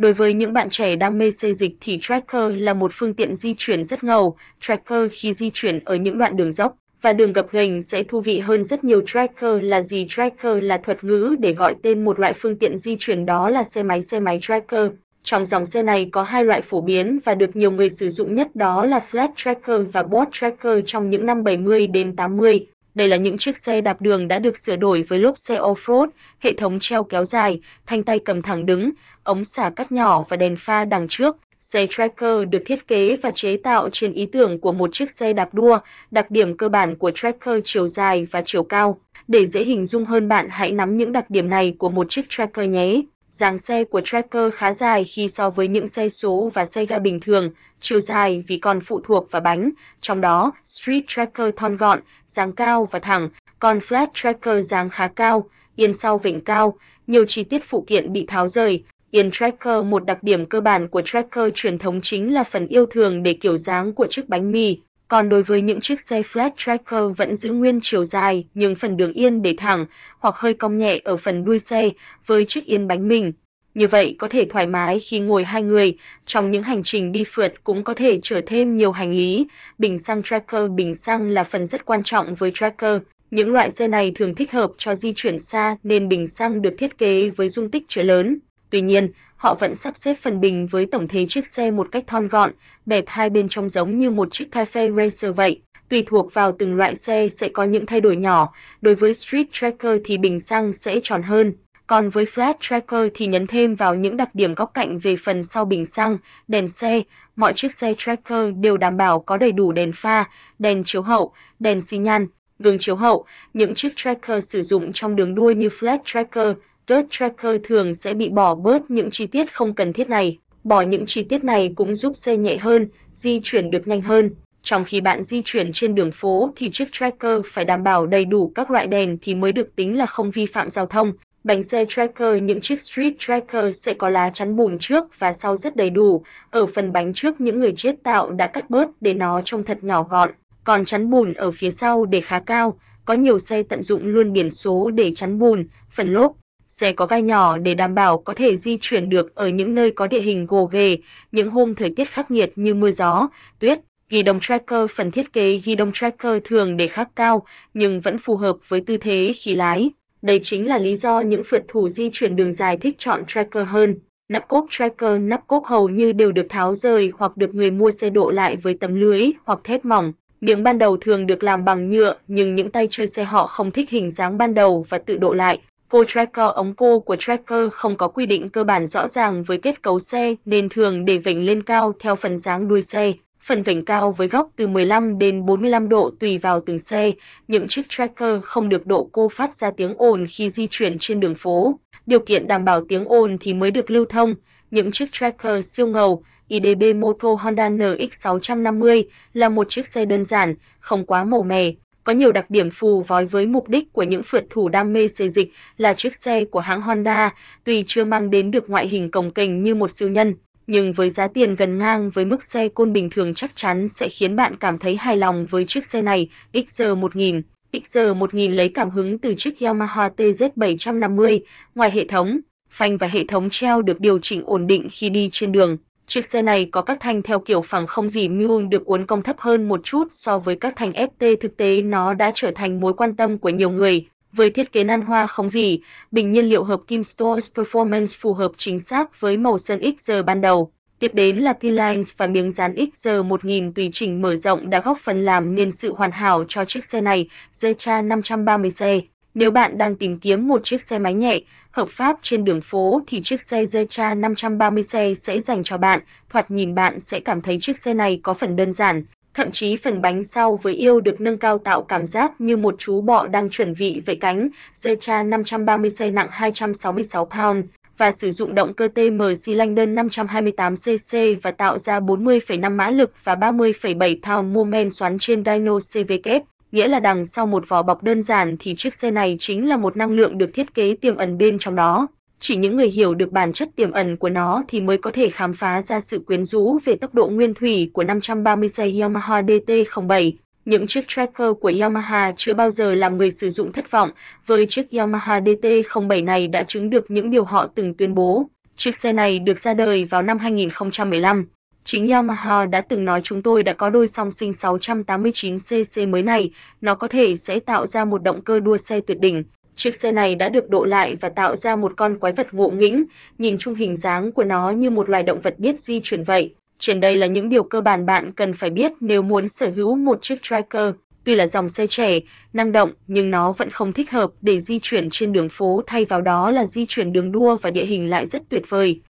Đối 0.00 0.12
với 0.12 0.34
những 0.34 0.52
bạn 0.52 0.70
trẻ 0.70 0.96
đam 0.96 1.18
mê 1.18 1.30
xây 1.30 1.54
dịch 1.54 1.72
thì 1.80 1.98
Tracker 2.02 2.52
là 2.56 2.74
một 2.74 2.90
phương 2.94 3.14
tiện 3.14 3.34
di 3.34 3.54
chuyển 3.58 3.84
rất 3.84 4.04
ngầu. 4.04 4.36
Tracker 4.60 5.12
khi 5.12 5.32
di 5.32 5.50
chuyển 5.54 5.80
ở 5.84 5.94
những 5.94 6.18
đoạn 6.18 6.36
đường 6.36 6.52
dốc 6.52 6.76
và 7.02 7.12
đường 7.12 7.32
gập 7.32 7.52
ghềnh 7.52 7.82
sẽ 7.82 8.02
thú 8.02 8.20
vị 8.20 8.38
hơn 8.38 8.64
rất 8.64 8.84
nhiều. 8.84 9.02
Tracker 9.06 9.62
là 9.62 9.82
gì? 9.82 10.06
Tracker 10.08 10.62
là 10.62 10.78
thuật 10.78 11.04
ngữ 11.04 11.36
để 11.38 11.52
gọi 11.52 11.74
tên 11.82 12.04
một 12.04 12.20
loại 12.20 12.32
phương 12.32 12.56
tiện 12.56 12.78
di 12.78 12.96
chuyển 12.98 13.26
đó 13.26 13.50
là 13.50 13.64
xe 13.64 13.82
máy 13.82 14.02
xe 14.02 14.20
máy 14.20 14.38
tracker. 14.42 14.90
Trong 15.22 15.46
dòng 15.46 15.66
xe 15.66 15.82
này 15.82 16.08
có 16.12 16.22
hai 16.22 16.44
loại 16.44 16.62
phổ 16.62 16.80
biến 16.80 17.18
và 17.24 17.34
được 17.34 17.56
nhiều 17.56 17.70
người 17.70 17.90
sử 17.90 18.10
dụng 18.10 18.34
nhất 18.34 18.56
đó 18.56 18.86
là 18.86 19.00
Flat 19.10 19.28
Tracker 19.36 19.80
và 19.92 20.02
Board 20.02 20.30
Tracker 20.32 20.78
trong 20.86 21.10
những 21.10 21.26
năm 21.26 21.44
70 21.44 21.86
đến 21.86 22.16
80. 22.16 22.66
Đây 22.94 23.08
là 23.08 23.16
những 23.16 23.38
chiếc 23.38 23.58
xe 23.58 23.80
đạp 23.80 24.00
đường 24.00 24.28
đã 24.28 24.38
được 24.38 24.58
sửa 24.58 24.76
đổi 24.76 25.02
với 25.02 25.18
lốp 25.18 25.38
xe 25.38 25.58
off-road, 25.58 26.08
hệ 26.38 26.52
thống 26.52 26.78
treo 26.80 27.04
kéo 27.04 27.24
dài, 27.24 27.60
thanh 27.86 28.02
tay 28.02 28.18
cầm 28.18 28.42
thẳng 28.42 28.66
đứng, 28.66 28.90
ống 29.22 29.44
xả 29.44 29.70
cắt 29.76 29.92
nhỏ 29.92 30.24
và 30.28 30.36
đèn 30.36 30.56
pha 30.56 30.84
đằng 30.84 31.08
trước. 31.08 31.36
Xe 31.60 31.86
Tracker 31.90 32.48
được 32.50 32.62
thiết 32.66 32.88
kế 32.88 33.16
và 33.16 33.30
chế 33.30 33.56
tạo 33.56 33.88
trên 33.92 34.12
ý 34.12 34.26
tưởng 34.26 34.60
của 34.60 34.72
một 34.72 34.90
chiếc 34.92 35.10
xe 35.10 35.32
đạp 35.32 35.54
đua, 35.54 35.78
đặc 36.10 36.30
điểm 36.30 36.56
cơ 36.56 36.68
bản 36.68 36.96
của 36.96 37.10
Tracker 37.10 37.60
chiều 37.64 37.88
dài 37.88 38.26
và 38.30 38.42
chiều 38.44 38.62
cao. 38.62 39.00
Để 39.28 39.46
dễ 39.46 39.64
hình 39.64 39.84
dung 39.84 40.04
hơn 40.04 40.28
bạn 40.28 40.48
hãy 40.50 40.72
nắm 40.72 40.96
những 40.96 41.12
đặc 41.12 41.30
điểm 41.30 41.50
này 41.50 41.74
của 41.78 41.88
một 41.88 42.06
chiếc 42.08 42.28
Tracker 42.28 42.68
nhé. 42.68 43.00
Dáng 43.30 43.58
xe 43.58 43.84
của 43.84 44.00
Tracker 44.00 44.54
khá 44.54 44.72
dài 44.72 45.04
khi 45.04 45.28
so 45.28 45.50
với 45.50 45.68
những 45.68 45.88
xe 45.88 46.08
số 46.08 46.50
và 46.54 46.64
xe 46.64 46.86
ga 46.86 46.98
bình 46.98 47.20
thường, 47.20 47.50
chiều 47.80 48.00
dài 48.00 48.44
vì 48.46 48.56
còn 48.56 48.80
phụ 48.80 49.00
thuộc 49.04 49.30
vào 49.30 49.42
bánh, 49.42 49.70
trong 50.00 50.20
đó 50.20 50.52
Street 50.66 51.04
Tracker 51.06 51.54
thon 51.56 51.76
gọn, 51.76 52.00
dáng 52.26 52.52
cao 52.52 52.88
và 52.90 52.98
thẳng, 52.98 53.28
còn 53.58 53.78
Flat 53.78 54.06
Tracker 54.14 54.70
dáng 54.70 54.90
khá 54.90 55.08
cao, 55.08 55.48
yên 55.76 55.94
sau 55.94 56.18
vịnh 56.18 56.40
cao, 56.40 56.78
nhiều 57.06 57.24
chi 57.24 57.44
tiết 57.44 57.64
phụ 57.64 57.84
kiện 57.86 58.12
bị 58.12 58.24
tháo 58.28 58.48
rời. 58.48 58.84
Yên 59.10 59.30
Tracker 59.30 59.84
một 59.84 60.04
đặc 60.04 60.22
điểm 60.22 60.46
cơ 60.46 60.60
bản 60.60 60.88
của 60.88 61.02
Tracker 61.02 61.44
truyền 61.54 61.78
thống 61.78 62.00
chính 62.00 62.34
là 62.34 62.44
phần 62.44 62.66
yêu 62.66 62.86
thường 62.86 63.22
để 63.22 63.32
kiểu 63.32 63.56
dáng 63.56 63.92
của 63.92 64.06
chiếc 64.06 64.28
bánh 64.28 64.52
mì. 64.52 64.78
Còn 65.10 65.28
đối 65.28 65.42
với 65.42 65.62
những 65.62 65.80
chiếc 65.80 66.00
xe 66.00 66.22
flat 66.22 66.50
tracker 66.56 67.02
vẫn 67.16 67.36
giữ 67.36 67.52
nguyên 67.52 67.78
chiều 67.82 68.04
dài 68.04 68.44
nhưng 68.54 68.74
phần 68.74 68.96
đường 68.96 69.12
yên 69.12 69.42
để 69.42 69.54
thẳng 69.58 69.86
hoặc 70.18 70.34
hơi 70.36 70.54
cong 70.54 70.78
nhẹ 70.78 71.00
ở 71.04 71.16
phần 71.16 71.44
đuôi 71.44 71.58
xe 71.58 71.90
với 72.26 72.44
chiếc 72.44 72.64
yên 72.66 72.88
bánh 72.88 73.08
mình. 73.08 73.32
Như 73.74 73.88
vậy 73.88 74.16
có 74.18 74.28
thể 74.28 74.46
thoải 74.50 74.66
mái 74.66 75.00
khi 75.00 75.20
ngồi 75.20 75.44
hai 75.44 75.62
người, 75.62 75.96
trong 76.26 76.50
những 76.50 76.62
hành 76.62 76.82
trình 76.82 77.12
đi 77.12 77.24
phượt 77.26 77.64
cũng 77.64 77.84
có 77.84 77.94
thể 77.94 78.18
chở 78.22 78.40
thêm 78.46 78.76
nhiều 78.76 78.92
hành 78.92 79.12
lý. 79.12 79.46
Bình 79.78 79.98
xăng 79.98 80.22
tracker 80.22 80.70
Bình 80.70 80.94
xăng 80.94 81.30
là 81.30 81.44
phần 81.44 81.66
rất 81.66 81.84
quan 81.84 82.02
trọng 82.02 82.34
với 82.34 82.50
tracker. 82.54 83.02
Những 83.30 83.52
loại 83.52 83.70
xe 83.70 83.88
này 83.88 84.12
thường 84.14 84.34
thích 84.34 84.52
hợp 84.52 84.70
cho 84.78 84.94
di 84.94 85.12
chuyển 85.16 85.38
xa 85.38 85.76
nên 85.82 86.08
bình 86.08 86.28
xăng 86.28 86.62
được 86.62 86.74
thiết 86.78 86.98
kế 86.98 87.30
với 87.30 87.48
dung 87.48 87.70
tích 87.70 87.84
chứa 87.88 88.02
lớn. 88.02 88.38
Tuy 88.70 88.80
nhiên, 88.80 89.12
họ 89.40 89.54
vẫn 89.54 89.76
sắp 89.76 89.96
xếp 89.96 90.14
phần 90.14 90.40
bình 90.40 90.66
với 90.66 90.86
tổng 90.86 91.08
thể 91.08 91.26
chiếc 91.28 91.46
xe 91.46 91.70
một 91.70 91.88
cách 91.92 92.04
thon 92.06 92.28
gọn, 92.28 92.52
đẹp 92.86 93.04
hai 93.06 93.30
bên 93.30 93.48
trông 93.48 93.68
giống 93.68 93.98
như 93.98 94.10
một 94.10 94.28
chiếc 94.30 94.48
Cafe 94.50 94.96
Racer 94.96 95.36
vậy. 95.36 95.60
Tùy 95.88 96.02
thuộc 96.06 96.34
vào 96.34 96.52
từng 96.52 96.74
loại 96.74 96.96
xe 96.96 97.28
sẽ 97.28 97.48
có 97.48 97.64
những 97.64 97.86
thay 97.86 98.00
đổi 98.00 98.16
nhỏ, 98.16 98.52
đối 98.80 98.94
với 98.94 99.14
Street 99.14 99.46
Tracker 99.52 100.00
thì 100.04 100.18
bình 100.18 100.40
xăng 100.40 100.72
sẽ 100.72 101.00
tròn 101.02 101.22
hơn, 101.22 101.52
còn 101.86 102.10
với 102.10 102.24
Flat 102.24 102.54
Tracker 102.60 103.08
thì 103.14 103.26
nhấn 103.26 103.46
thêm 103.46 103.74
vào 103.74 103.94
những 103.94 104.16
đặc 104.16 104.34
điểm 104.34 104.54
góc 104.54 104.70
cạnh 104.74 104.98
về 104.98 105.16
phần 105.16 105.44
sau 105.44 105.64
bình 105.64 105.86
xăng, 105.86 106.18
đèn 106.48 106.68
xe, 106.68 107.02
mọi 107.36 107.52
chiếc 107.52 107.74
xe 107.74 107.94
Tracker 107.98 108.54
đều 108.56 108.76
đảm 108.76 108.96
bảo 108.96 109.20
có 109.20 109.36
đầy 109.36 109.52
đủ 109.52 109.72
đèn 109.72 109.92
pha, 109.92 110.24
đèn 110.58 110.84
chiếu 110.84 111.02
hậu, 111.02 111.32
đèn 111.58 111.80
xi 111.80 111.98
nhan, 111.98 112.26
gương 112.58 112.78
chiếu 112.78 112.96
hậu, 112.96 113.24
những 113.54 113.74
chiếc 113.74 113.96
Tracker 113.96 114.44
sử 114.44 114.62
dụng 114.62 114.92
trong 114.92 115.16
đường 115.16 115.34
đua 115.34 115.50
như 115.50 115.68
Flat 115.68 115.98
Tracker 116.04 116.56
Dirt 116.90 117.06
Tracker 117.10 117.56
thường 117.64 117.94
sẽ 117.94 118.14
bị 118.14 118.28
bỏ 118.28 118.54
bớt 118.54 118.90
những 118.90 119.10
chi 119.10 119.26
tiết 119.26 119.54
không 119.54 119.74
cần 119.74 119.92
thiết 119.92 120.08
này. 120.08 120.38
Bỏ 120.64 120.80
những 120.80 121.06
chi 121.06 121.22
tiết 121.22 121.44
này 121.44 121.72
cũng 121.76 121.94
giúp 121.94 122.16
xe 122.16 122.36
nhẹ 122.36 122.56
hơn, 122.56 122.88
di 123.14 123.40
chuyển 123.42 123.70
được 123.70 123.88
nhanh 123.88 124.02
hơn. 124.02 124.30
Trong 124.62 124.84
khi 124.84 125.00
bạn 125.00 125.22
di 125.22 125.42
chuyển 125.44 125.72
trên 125.72 125.94
đường 125.94 126.10
phố 126.12 126.52
thì 126.56 126.70
chiếc 126.70 126.92
tracker 126.92 127.40
phải 127.44 127.64
đảm 127.64 127.82
bảo 127.82 128.06
đầy 128.06 128.24
đủ 128.24 128.52
các 128.54 128.70
loại 128.70 128.86
đèn 128.86 129.18
thì 129.22 129.34
mới 129.34 129.52
được 129.52 129.76
tính 129.76 129.98
là 129.98 130.06
không 130.06 130.30
vi 130.30 130.46
phạm 130.46 130.70
giao 130.70 130.86
thông. 130.86 131.12
Bánh 131.44 131.62
xe 131.62 131.84
tracker 131.88 132.42
những 132.42 132.60
chiếc 132.60 132.80
street 132.80 133.12
tracker 133.18 133.76
sẽ 133.76 133.94
có 133.94 134.08
lá 134.08 134.30
chắn 134.30 134.56
bùn 134.56 134.78
trước 134.78 135.18
và 135.18 135.32
sau 135.32 135.56
rất 135.56 135.76
đầy 135.76 135.90
đủ. 135.90 136.22
Ở 136.50 136.66
phần 136.66 136.92
bánh 136.92 137.12
trước 137.12 137.40
những 137.40 137.60
người 137.60 137.72
chế 137.76 137.92
tạo 138.02 138.30
đã 138.30 138.46
cắt 138.46 138.70
bớt 138.70 138.88
để 139.00 139.14
nó 139.14 139.42
trông 139.44 139.64
thật 139.64 139.84
nhỏ 139.84 140.02
gọn, 140.10 140.30
còn 140.64 140.84
chắn 140.84 141.10
bùn 141.10 141.34
ở 141.34 141.50
phía 141.50 141.70
sau 141.70 142.04
để 142.04 142.20
khá 142.20 142.40
cao. 142.40 142.78
Có 143.04 143.14
nhiều 143.14 143.38
xe 143.38 143.62
tận 143.62 143.82
dụng 143.82 144.06
luôn 144.06 144.32
biển 144.32 144.50
số 144.50 144.90
để 144.90 145.12
chắn 145.14 145.38
bùn, 145.38 145.66
phần 145.90 146.12
lốp, 146.12 146.36
xe 146.70 146.92
có 146.92 147.06
gai 147.06 147.22
nhỏ 147.22 147.58
để 147.58 147.74
đảm 147.74 147.94
bảo 147.94 148.18
có 148.18 148.34
thể 148.34 148.56
di 148.56 148.78
chuyển 148.80 149.08
được 149.08 149.34
ở 149.34 149.48
những 149.48 149.74
nơi 149.74 149.90
có 149.90 150.06
địa 150.06 150.20
hình 150.20 150.46
gồ 150.46 150.64
ghề, 150.64 150.96
những 151.32 151.50
hôm 151.50 151.74
thời 151.74 151.90
tiết 151.96 152.10
khắc 152.10 152.30
nghiệt 152.30 152.52
như 152.56 152.74
mưa 152.74 152.90
gió, 152.90 153.28
tuyết. 153.58 153.78
Ghi 154.10 154.22
đồng 154.22 154.40
tracker 154.40 154.90
phần 154.90 155.10
thiết 155.10 155.32
kế 155.32 155.60
ghi 155.64 155.74
đồng 155.74 155.92
tracker 155.92 156.42
thường 156.44 156.76
để 156.76 156.86
khắc 156.86 157.08
cao 157.16 157.46
nhưng 157.74 158.00
vẫn 158.00 158.18
phù 158.18 158.36
hợp 158.36 158.56
với 158.68 158.80
tư 158.80 158.96
thế 158.96 159.32
khi 159.36 159.54
lái. 159.54 159.90
Đây 160.22 160.40
chính 160.42 160.68
là 160.68 160.78
lý 160.78 160.96
do 160.96 161.20
những 161.20 161.42
phượt 161.44 161.64
thủ 161.68 161.88
di 161.88 162.10
chuyển 162.12 162.36
đường 162.36 162.52
dài 162.52 162.76
thích 162.76 162.98
chọn 162.98 163.24
tracker 163.26 163.66
hơn. 163.68 163.96
Nắp 164.28 164.48
cốp 164.48 164.66
tracker 164.70 165.20
nắp 165.20 165.46
cốp 165.46 165.64
hầu 165.64 165.88
như 165.88 166.12
đều 166.12 166.32
được 166.32 166.46
tháo 166.48 166.74
rời 166.74 167.12
hoặc 167.18 167.36
được 167.36 167.54
người 167.54 167.70
mua 167.70 167.90
xe 167.90 168.10
độ 168.10 168.30
lại 168.30 168.56
với 168.56 168.74
tấm 168.74 168.94
lưới 168.94 169.30
hoặc 169.44 169.58
thép 169.64 169.84
mỏng. 169.84 170.12
Miếng 170.40 170.62
ban 170.62 170.78
đầu 170.78 170.96
thường 170.96 171.26
được 171.26 171.42
làm 171.42 171.64
bằng 171.64 171.90
nhựa 171.90 172.14
nhưng 172.26 172.54
những 172.54 172.70
tay 172.70 172.86
chơi 172.90 173.06
xe 173.06 173.24
họ 173.24 173.46
không 173.46 173.70
thích 173.70 173.90
hình 173.90 174.10
dáng 174.10 174.38
ban 174.38 174.54
đầu 174.54 174.86
và 174.88 174.98
tự 174.98 175.16
độ 175.16 175.32
lại. 175.32 175.58
Cô 175.90 176.04
tracker 176.04 176.50
ống 176.54 176.74
cô 176.74 177.00
của 177.00 177.16
tracker 177.16 177.72
không 177.72 177.96
có 177.96 178.08
quy 178.08 178.26
định 178.26 178.50
cơ 178.50 178.64
bản 178.64 178.86
rõ 178.86 179.08
ràng 179.08 179.42
với 179.42 179.58
kết 179.58 179.82
cấu 179.82 179.98
xe 179.98 180.34
nên 180.44 180.68
thường 180.68 181.04
để 181.04 181.18
vểnh 181.18 181.44
lên 181.44 181.62
cao 181.62 181.92
theo 182.00 182.16
phần 182.16 182.38
dáng 182.38 182.68
đuôi 182.68 182.82
xe. 182.82 183.12
Phần 183.40 183.62
vểnh 183.62 183.84
cao 183.84 184.12
với 184.12 184.28
góc 184.28 184.50
từ 184.56 184.66
15 184.66 185.18
đến 185.18 185.46
45 185.46 185.88
độ 185.88 186.10
tùy 186.20 186.38
vào 186.38 186.60
từng 186.60 186.78
xe. 186.78 187.10
Những 187.48 187.68
chiếc 187.68 187.88
tracker 187.88 188.42
không 188.42 188.68
được 188.68 188.86
độ 188.86 189.08
cô 189.12 189.28
phát 189.28 189.54
ra 189.54 189.70
tiếng 189.70 189.94
ồn 189.98 190.26
khi 190.26 190.50
di 190.50 190.66
chuyển 190.70 190.98
trên 190.98 191.20
đường 191.20 191.34
phố. 191.34 191.78
Điều 192.06 192.20
kiện 192.20 192.46
đảm 192.46 192.64
bảo 192.64 192.84
tiếng 192.88 193.04
ồn 193.04 193.38
thì 193.40 193.54
mới 193.54 193.70
được 193.70 193.90
lưu 193.90 194.04
thông. 194.04 194.34
Những 194.70 194.92
chiếc 194.92 195.12
tracker 195.12 195.66
siêu 195.66 195.86
ngầu 195.86 196.22
IDB 196.48 196.82
Moto 196.96 197.28
Honda 197.40 197.70
NX650 197.70 199.02
là 199.32 199.48
một 199.48 199.68
chiếc 199.68 199.86
xe 199.86 200.04
đơn 200.04 200.24
giản, 200.24 200.54
không 200.80 201.06
quá 201.06 201.24
màu 201.24 201.42
mè, 201.42 201.72
có 202.04 202.12
nhiều 202.12 202.32
đặc 202.32 202.50
điểm 202.50 202.70
phù 202.70 203.02
vói 203.02 203.26
với 203.26 203.46
mục 203.46 203.68
đích 203.68 203.92
của 203.92 204.02
những 204.02 204.22
phượt 204.22 204.44
thủ 204.50 204.68
đam 204.68 204.92
mê 204.92 205.08
xe 205.08 205.28
dịch 205.28 205.52
là 205.76 205.94
chiếc 205.94 206.14
xe 206.14 206.44
của 206.44 206.60
hãng 206.60 206.82
Honda, 206.82 207.34
tuy 207.64 207.84
chưa 207.86 208.04
mang 208.04 208.30
đến 208.30 208.50
được 208.50 208.70
ngoại 208.70 208.88
hình 208.88 209.10
cồng 209.10 209.30
kềnh 209.30 209.62
như 209.62 209.74
một 209.74 209.90
siêu 209.90 210.08
nhân, 210.08 210.34
nhưng 210.66 210.92
với 210.92 211.10
giá 211.10 211.28
tiền 211.28 211.54
gần 211.54 211.78
ngang 211.78 212.10
với 212.10 212.24
mức 212.24 212.44
xe 212.44 212.68
côn 212.68 212.92
bình 212.92 213.10
thường 213.10 213.34
chắc 213.34 213.50
chắn 213.54 213.88
sẽ 213.88 214.08
khiến 214.08 214.36
bạn 214.36 214.56
cảm 214.56 214.78
thấy 214.78 214.96
hài 214.96 215.16
lòng 215.16 215.46
với 215.46 215.64
chiếc 215.64 215.86
xe 215.86 216.02
này. 216.02 216.28
XR1000 216.52 217.42
XR1000 217.72 218.54
lấy 218.54 218.68
cảm 218.68 218.90
hứng 218.90 219.18
từ 219.18 219.34
chiếc 219.34 219.60
Yamaha 219.60 220.08
TZ750, 220.16 221.40
ngoài 221.74 221.90
hệ 221.90 222.04
thống, 222.04 222.40
phanh 222.70 222.96
và 222.96 223.06
hệ 223.06 223.24
thống 223.24 223.50
treo 223.50 223.82
được 223.82 224.00
điều 224.00 224.18
chỉnh 224.18 224.42
ổn 224.46 224.66
định 224.66 224.88
khi 224.90 225.08
đi 225.08 225.28
trên 225.32 225.52
đường. 225.52 225.76
Chiếc 226.10 226.26
xe 226.26 226.42
này 226.42 226.68
có 226.72 226.82
các 226.82 226.98
thanh 227.00 227.22
theo 227.22 227.38
kiểu 227.38 227.62
phẳng 227.62 227.86
không 227.86 228.08
gì 228.08 228.28
mule 228.28 228.66
được 228.66 228.84
uốn 228.84 229.06
cong 229.06 229.22
thấp 229.22 229.36
hơn 229.38 229.68
một 229.68 229.80
chút 229.84 230.08
so 230.10 230.38
với 230.38 230.56
các 230.56 230.72
thanh 230.76 230.92
FT 230.92 231.36
thực 231.40 231.56
tế 231.56 231.82
nó 231.82 232.14
đã 232.14 232.32
trở 232.34 232.50
thành 232.54 232.80
mối 232.80 232.94
quan 232.94 233.16
tâm 233.16 233.38
của 233.38 233.48
nhiều 233.48 233.70
người. 233.70 234.06
Với 234.32 234.50
thiết 234.50 234.72
kế 234.72 234.84
nan 234.84 235.00
hoa 235.00 235.26
không 235.26 235.50
gì, 235.50 235.80
bình 236.10 236.32
nhiên 236.32 236.44
liệu 236.44 236.64
hợp 236.64 236.80
kim 236.86 237.02
Stores 237.02 237.50
Performance 237.54 238.18
phù 238.20 238.34
hợp 238.34 238.52
chính 238.56 238.80
xác 238.80 239.20
với 239.20 239.36
màu 239.36 239.58
sơn 239.58 239.80
XR 239.98 240.12
ban 240.26 240.40
đầu. 240.40 240.72
Tiếp 240.98 241.14
đến 241.14 241.36
là 241.36 241.54
T-Lines 241.60 242.12
và 242.16 242.26
miếng 242.26 242.50
dán 242.50 242.74
XR1000 242.74 243.72
tùy 243.72 243.88
chỉnh 243.92 244.22
mở 244.22 244.36
rộng 244.36 244.70
đã 244.70 244.80
góp 244.80 244.98
phần 244.98 245.24
làm 245.24 245.54
nên 245.54 245.72
sự 245.72 245.94
hoàn 245.94 246.10
hảo 246.10 246.44
cho 246.48 246.64
chiếc 246.64 246.84
xe 246.84 247.00
này, 247.00 247.28
Zecha 247.54 248.08
530C. 248.08 249.00
Nếu 249.34 249.50
bạn 249.50 249.78
đang 249.78 249.96
tìm 249.96 250.18
kiếm 250.18 250.48
một 250.48 250.64
chiếc 250.64 250.82
xe 250.82 250.98
máy 250.98 251.14
nhẹ, 251.14 251.40
hợp 251.70 251.88
pháp 251.88 252.18
trên 252.22 252.44
đường 252.44 252.60
phố 252.60 253.02
thì 253.06 253.20
chiếc 253.22 253.42
xe 253.42 253.64
Zeta 253.64 254.20
530C 254.20 255.14
sẽ 255.14 255.40
dành 255.40 255.64
cho 255.64 255.78
bạn. 255.78 256.00
Thoạt 256.28 256.50
nhìn 256.50 256.74
bạn 256.74 257.00
sẽ 257.00 257.20
cảm 257.20 257.40
thấy 257.40 257.58
chiếc 257.60 257.78
xe 257.78 257.94
này 257.94 258.20
có 258.22 258.34
phần 258.34 258.56
đơn 258.56 258.72
giản, 258.72 259.04
thậm 259.34 259.50
chí 259.50 259.76
phần 259.76 260.02
bánh 260.02 260.24
sau 260.24 260.56
với 260.56 260.74
yêu 260.74 261.00
được 261.00 261.20
nâng 261.20 261.38
cao 261.38 261.58
tạo 261.58 261.82
cảm 261.82 262.06
giác 262.06 262.40
như 262.40 262.56
một 262.56 262.74
chú 262.78 263.00
bọ 263.00 263.26
đang 263.26 263.50
chuẩn 263.50 263.74
bị 263.78 264.02
vẫy 264.06 264.16
cánh. 264.16 264.48
Zeta 264.74 265.28
530C 265.28 266.12
nặng 266.12 266.28
266 266.30 267.24
pound 267.24 267.64
và 267.98 268.12
sử 268.12 268.30
dụng 268.30 268.54
động 268.54 268.74
cơ 268.74 268.88
TM 268.94 269.22
xi 269.34 269.54
lanh 269.54 269.74
đơn 269.74 269.94
528cc 269.94 271.36
và 271.42 271.50
tạo 271.50 271.78
ra 271.78 272.00
40,5 272.00 272.76
mã 272.76 272.90
lực 272.90 273.12
và 273.24 273.34
30,7 273.34 274.20
pound-moment 274.20 274.90
xoắn 274.90 275.18
trên 275.18 275.44
dyno 275.44 275.78
CVK 275.78 276.44
nghĩa 276.72 276.88
là 276.88 277.00
đằng 277.00 277.24
sau 277.24 277.46
một 277.46 277.68
vỏ 277.68 277.82
bọc 277.82 278.02
đơn 278.02 278.22
giản 278.22 278.56
thì 278.60 278.74
chiếc 278.74 278.94
xe 278.94 279.10
này 279.10 279.36
chính 279.38 279.68
là 279.68 279.76
một 279.76 279.96
năng 279.96 280.10
lượng 280.10 280.38
được 280.38 280.50
thiết 280.54 280.74
kế 280.74 280.96
tiềm 281.00 281.16
ẩn 281.16 281.38
bên 281.38 281.58
trong 281.58 281.74
đó. 281.74 282.08
Chỉ 282.38 282.56
những 282.56 282.76
người 282.76 282.88
hiểu 282.88 283.14
được 283.14 283.32
bản 283.32 283.52
chất 283.52 283.68
tiềm 283.76 283.92
ẩn 283.92 284.16
của 284.16 284.28
nó 284.28 284.62
thì 284.68 284.80
mới 284.80 284.98
có 284.98 285.10
thể 285.14 285.28
khám 285.28 285.52
phá 285.52 285.82
ra 285.82 286.00
sự 286.00 286.18
quyến 286.18 286.44
rũ 286.44 286.78
về 286.84 286.96
tốc 286.96 287.14
độ 287.14 287.28
nguyên 287.28 287.54
thủy 287.54 287.90
của 287.92 288.04
530 288.04 288.68
xe 288.68 288.90
Yamaha 289.00 289.42
DT07. 289.42 290.32
Những 290.64 290.86
chiếc 290.86 291.08
tracker 291.08 291.48
của 291.60 291.72
Yamaha 291.80 292.32
chưa 292.36 292.54
bao 292.54 292.70
giờ 292.70 292.94
làm 292.94 293.18
người 293.18 293.30
sử 293.30 293.50
dụng 293.50 293.72
thất 293.72 293.90
vọng, 293.90 294.10
với 294.46 294.66
chiếc 294.66 294.90
Yamaha 294.92 295.40
DT07 295.40 296.24
này 296.24 296.48
đã 296.48 296.62
chứng 296.62 296.90
được 296.90 297.10
những 297.10 297.30
điều 297.30 297.44
họ 297.44 297.66
từng 297.66 297.94
tuyên 297.94 298.14
bố. 298.14 298.46
Chiếc 298.76 298.96
xe 298.96 299.12
này 299.12 299.38
được 299.38 299.60
ra 299.60 299.74
đời 299.74 300.04
vào 300.04 300.22
năm 300.22 300.38
2015. 300.38 301.46
Chính 301.92 302.08
Yamaha 302.08 302.66
đã 302.66 302.80
từng 302.80 303.04
nói 303.04 303.20
chúng 303.24 303.42
tôi 303.42 303.62
đã 303.62 303.72
có 303.72 303.90
đôi 303.90 304.08
song 304.08 304.32
sinh 304.32 304.50
689cc 304.50 306.08
mới 306.08 306.22
này, 306.22 306.50
nó 306.80 306.94
có 306.94 307.08
thể 307.08 307.36
sẽ 307.36 307.60
tạo 307.60 307.86
ra 307.86 308.04
một 308.04 308.22
động 308.22 308.42
cơ 308.42 308.60
đua 308.60 308.76
xe 308.76 309.00
tuyệt 309.00 309.20
đỉnh. 309.20 309.44
Chiếc 309.74 309.96
xe 309.96 310.12
này 310.12 310.34
đã 310.34 310.48
được 310.48 310.68
độ 310.68 310.84
lại 310.84 311.16
và 311.20 311.28
tạo 311.28 311.56
ra 311.56 311.76
một 311.76 311.92
con 311.96 312.18
quái 312.18 312.32
vật 312.32 312.54
ngộ 312.54 312.70
nghĩnh, 312.70 313.04
nhìn 313.38 313.58
chung 313.58 313.74
hình 313.74 313.96
dáng 313.96 314.32
của 314.32 314.44
nó 314.44 314.70
như 314.70 314.90
một 314.90 315.08
loài 315.08 315.22
động 315.22 315.40
vật 315.40 315.58
biết 315.58 315.80
di 315.80 316.00
chuyển 316.00 316.24
vậy. 316.24 316.54
Trên 316.78 317.00
đây 317.00 317.16
là 317.16 317.26
những 317.26 317.48
điều 317.48 317.62
cơ 317.62 317.80
bản 317.80 318.06
bạn 318.06 318.32
cần 318.32 318.52
phải 318.52 318.70
biết 318.70 318.92
nếu 319.00 319.22
muốn 319.22 319.48
sở 319.48 319.70
hữu 319.76 319.96
một 319.96 320.22
chiếc 320.22 320.42
Tracker. 320.42 320.94
Tuy 321.24 321.34
là 321.34 321.46
dòng 321.46 321.68
xe 321.68 321.86
trẻ, 321.86 322.18
năng 322.52 322.72
động, 322.72 322.90
nhưng 323.06 323.30
nó 323.30 323.52
vẫn 323.52 323.70
không 323.70 323.92
thích 323.92 324.10
hợp 324.10 324.30
để 324.42 324.60
di 324.60 324.78
chuyển 324.82 325.10
trên 325.10 325.32
đường 325.32 325.48
phố 325.48 325.82
thay 325.86 326.04
vào 326.04 326.20
đó 326.20 326.50
là 326.50 326.64
di 326.64 326.86
chuyển 326.88 327.12
đường 327.12 327.32
đua 327.32 327.56
và 327.56 327.70
địa 327.70 327.84
hình 327.84 328.10
lại 328.10 328.26
rất 328.26 328.42
tuyệt 328.48 328.62
vời. 328.68 329.00